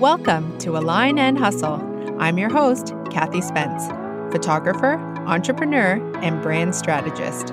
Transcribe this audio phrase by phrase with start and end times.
[0.00, 1.74] Welcome to Align and Hustle.
[2.18, 3.86] I'm your host, Kathy Spence,
[4.32, 4.94] photographer,
[5.26, 7.52] entrepreneur, and brand strategist.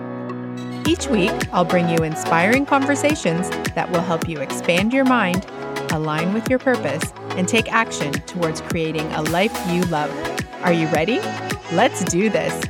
[0.87, 5.45] Each week, I'll bring you inspiring conversations that will help you expand your mind,
[5.91, 10.09] align with your purpose, and take action towards creating a life you love.
[10.61, 11.19] Are you ready?
[11.73, 12.64] Let's do this.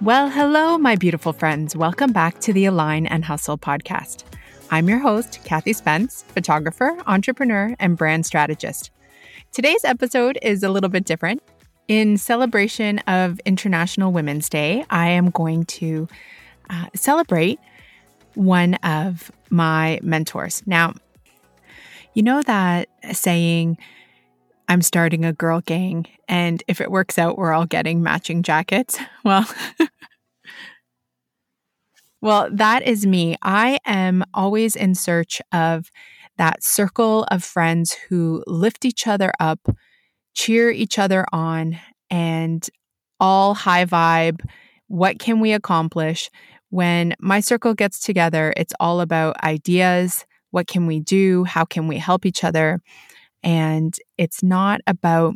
[0.00, 1.76] Well, hello, my beautiful friends.
[1.76, 4.24] Welcome back to the Align and Hustle podcast.
[4.72, 8.92] I'm your host, Kathy Spence, photographer, entrepreneur, and brand strategist.
[9.50, 11.42] Today's episode is a little bit different.
[11.88, 16.06] In celebration of International Women's Day, I am going to
[16.70, 17.58] uh, celebrate
[18.34, 20.62] one of my mentors.
[20.66, 20.94] Now,
[22.14, 23.76] you know that saying,
[24.68, 29.00] I'm starting a girl gang, and if it works out, we're all getting matching jackets?
[29.24, 29.46] Well,
[32.22, 33.36] Well, that is me.
[33.42, 35.90] I am always in search of
[36.36, 39.60] that circle of friends who lift each other up,
[40.34, 41.78] cheer each other on,
[42.10, 42.66] and
[43.18, 44.40] all high vibe.
[44.88, 46.30] What can we accomplish?
[46.70, 50.26] When my circle gets together, it's all about ideas.
[50.50, 51.44] What can we do?
[51.44, 52.80] How can we help each other?
[53.42, 55.34] And it's not about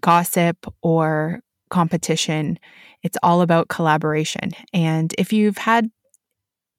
[0.00, 2.58] gossip or competition.
[3.02, 4.50] It's all about collaboration.
[4.72, 5.90] And if you've had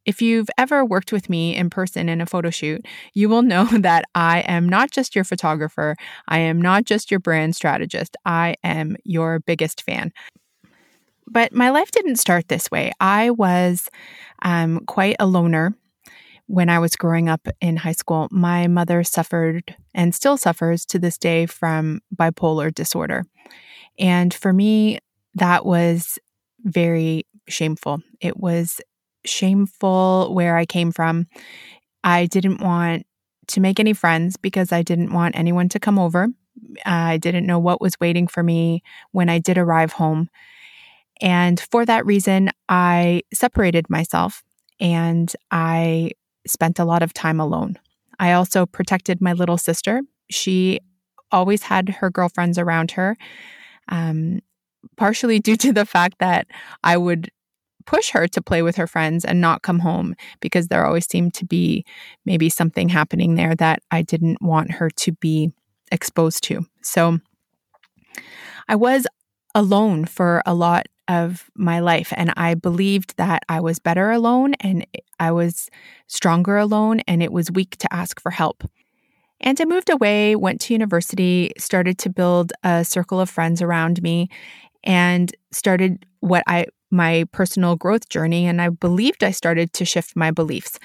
[0.06, 3.66] if you've ever worked with me in person in a photo shoot, you will know
[3.80, 5.96] that I am not just your photographer.
[6.28, 8.18] I am not just your brand strategist.
[8.26, 10.12] I am your biggest fan.
[11.28, 12.92] But my life didn't start this way.
[13.00, 13.88] I was
[14.42, 15.76] um, quite a loner
[16.48, 18.28] when I was growing up in high school.
[18.32, 23.26] My mother suffered and still suffers to this day from bipolar disorder.
[24.00, 25.00] And for me,
[25.36, 26.18] that was
[26.64, 28.02] very shameful.
[28.22, 28.82] It was
[29.26, 31.28] shameful where I came from.
[32.04, 33.06] I didn't want
[33.48, 36.28] to make any friends because I didn't want anyone to come over.
[36.86, 40.30] I didn't know what was waiting for me when I did arrive home.
[41.22, 44.44] And for that reason, I separated myself
[44.80, 46.12] and I
[46.48, 47.78] spent a lot of time alone.
[48.20, 50.02] I also protected my little sister.
[50.30, 50.80] She
[51.32, 53.18] always had her girlfriends around her
[53.90, 54.40] um,
[54.98, 56.48] partially due to the fact that
[56.84, 57.30] I would
[57.86, 61.34] push her to play with her friends and not come home because there always seemed
[61.34, 61.84] to be
[62.26, 65.52] maybe something happening there that I didn't want her to be
[65.92, 66.66] exposed to.
[66.84, 67.20] So
[68.68, 69.08] I was
[69.56, 74.54] alone for a lot of my life and I believed that I was better alone
[74.60, 74.86] and
[75.20, 75.70] I was
[76.06, 78.64] stronger alone and it was weak to ask for help.
[79.42, 84.02] And I moved away, went to university, started to build a circle of friends around
[84.02, 84.30] me,
[84.84, 90.16] and started what I my personal growth journey and I believed I started to shift
[90.16, 90.80] my beliefs.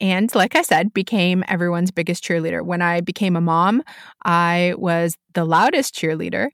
[0.00, 2.62] And like I said, became everyone's biggest cheerleader.
[2.64, 3.82] When I became a mom,
[4.24, 6.48] I was the loudest cheerleader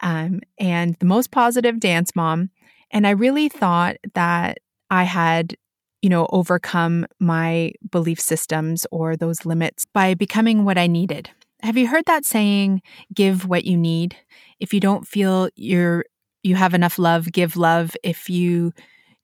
[0.00, 2.50] um, and the most positive dance mom.
[2.90, 4.58] And I really thought that
[4.90, 5.56] I had
[6.04, 11.30] you know, overcome my belief systems or those limits by becoming what I needed.
[11.62, 12.82] Have you heard that saying,
[13.14, 14.14] give what you need?
[14.60, 16.04] If you don't feel you're
[16.42, 17.96] you have enough love, give love.
[18.02, 18.74] If you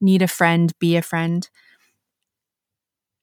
[0.00, 1.46] need a friend, be a friend.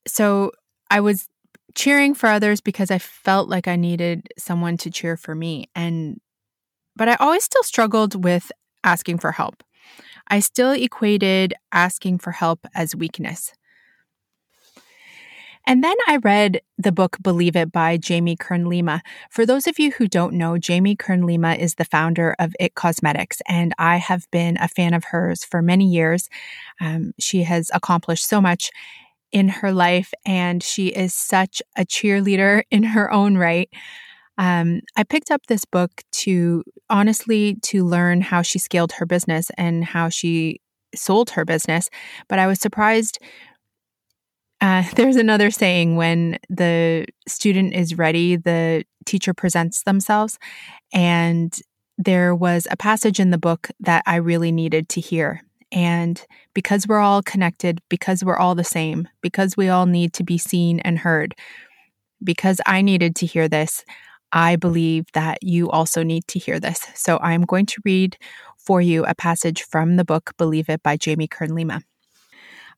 [0.05, 0.51] So
[0.91, 1.27] I was
[1.73, 5.65] cheering for others because I felt like I needed someone to cheer for me.
[5.73, 6.21] And
[6.95, 8.51] but I always still struggled with
[8.83, 9.63] asking for help.
[10.29, 13.53] I still equated asking for help as weakness.
[15.67, 19.01] And then I read the book Believe It by Jamie Kern Lima.
[19.29, 22.75] For those of you who don't know, Jamie Kern Lima is the founder of It
[22.75, 26.29] Cosmetics, and I have been a fan of hers for many years.
[26.79, 28.71] Um, she has accomplished so much
[29.33, 33.69] in her life, and she is such a cheerleader in her own right.
[34.37, 39.49] Um, I picked up this book to honestly to learn how she scaled her business
[39.57, 40.61] and how she
[40.95, 41.89] sold her business,
[42.27, 43.19] but I was surprised.
[44.61, 50.37] Uh, there's another saying when the student is ready, the teacher presents themselves.
[50.93, 51.57] And
[51.97, 55.41] there was a passage in the book that I really needed to hear.
[55.71, 56.23] And
[56.53, 60.37] because we're all connected, because we're all the same, because we all need to be
[60.37, 61.35] seen and heard,
[62.23, 63.83] because I needed to hear this,
[64.31, 66.85] I believe that you also need to hear this.
[66.95, 68.17] So I'm going to read
[68.57, 71.81] for you a passage from the book Believe It by Jamie Kern Lima.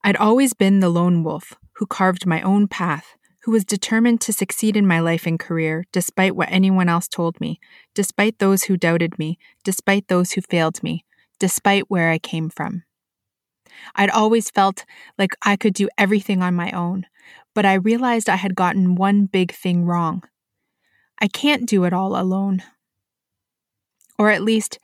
[0.03, 4.33] I'd always been the lone wolf who carved my own path, who was determined to
[4.33, 7.59] succeed in my life and career despite what anyone else told me,
[7.95, 11.05] despite those who doubted me, despite those who failed me,
[11.39, 12.83] despite where I came from.
[13.95, 14.85] I'd always felt
[15.17, 17.05] like I could do everything on my own,
[17.55, 20.23] but I realized I had gotten one big thing wrong.
[21.21, 22.63] I can't do it all alone.
[24.17, 24.79] Or at least,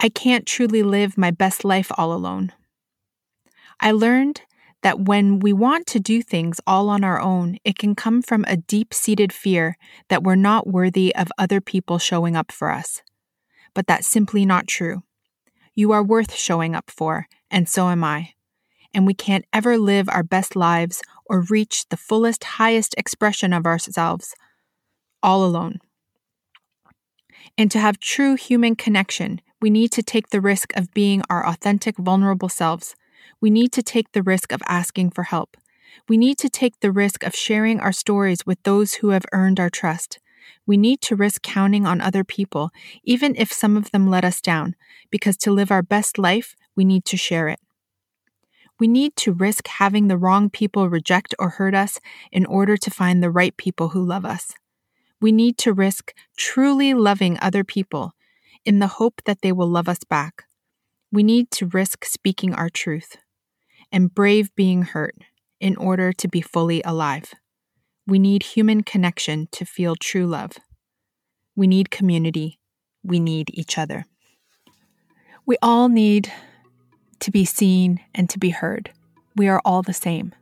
[0.00, 2.52] I can't truly live my best life all alone.
[3.80, 4.42] I learned
[4.82, 8.44] that when we want to do things all on our own, it can come from
[8.46, 9.76] a deep seated fear
[10.08, 13.02] that we're not worthy of other people showing up for us.
[13.74, 15.02] But that's simply not true.
[15.74, 18.34] You are worth showing up for, and so am I.
[18.94, 23.66] And we can't ever live our best lives or reach the fullest, highest expression of
[23.66, 24.34] ourselves
[25.26, 25.80] all alone.
[27.58, 31.44] And to have true human connection, we need to take the risk of being our
[31.46, 32.94] authentic, vulnerable selves.
[33.40, 35.56] We need to take the risk of asking for help.
[36.08, 39.58] We need to take the risk of sharing our stories with those who have earned
[39.58, 40.20] our trust.
[40.64, 42.70] We need to risk counting on other people,
[43.02, 44.76] even if some of them let us down,
[45.10, 47.58] because to live our best life, we need to share it.
[48.78, 51.98] We need to risk having the wrong people reject or hurt us
[52.30, 54.52] in order to find the right people who love us.
[55.20, 58.12] We need to risk truly loving other people
[58.64, 60.44] in the hope that they will love us back.
[61.12, 63.16] We need to risk speaking our truth
[63.90, 65.14] and brave being hurt
[65.60, 67.32] in order to be fully alive.
[68.06, 70.52] We need human connection to feel true love.
[71.54, 72.58] We need community.
[73.02, 74.04] We need each other.
[75.46, 76.30] We all need
[77.20, 78.90] to be seen and to be heard.
[79.36, 80.34] We are all the same.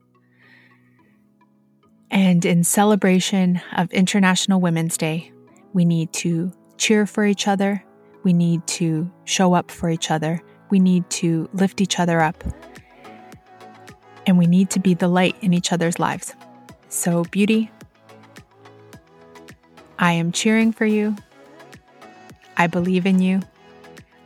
[2.15, 5.33] And in celebration of International Women's Day,
[5.73, 7.85] we need to cheer for each other.
[8.23, 10.41] We need to show up for each other.
[10.71, 12.45] We need to lift each other up.
[14.29, 16.35] And we need to be the light in each other's lives.
[16.89, 17.69] So, beauty,
[19.99, 21.17] I am cheering for you.
[22.57, 23.41] I believe in you.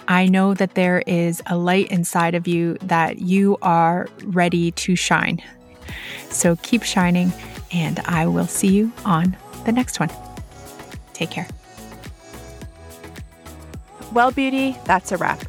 [0.09, 4.95] I know that there is a light inside of you that you are ready to
[4.95, 5.43] shine.
[6.31, 7.33] So keep shining,
[7.73, 10.11] and I will see you on the next one.
[11.13, 11.49] Take care.
[14.13, 15.41] Well, beauty, that's a wrap.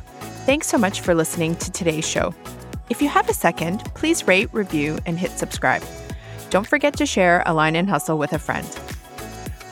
[0.45, 2.33] Thanks so much for listening to today's show.
[2.89, 5.83] If you have a second, please rate, review, and hit subscribe.
[6.49, 8.65] Don't forget to share Align and Hustle with a friend.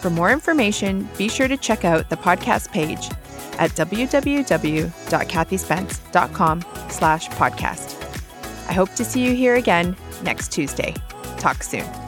[0.02, 3.10] For more information, be sure to check out the podcast page
[3.58, 8.04] at www.kathyspence.com slash podcast.
[8.70, 10.94] I hope to see you here again next Tuesday.
[11.38, 12.07] Talk soon.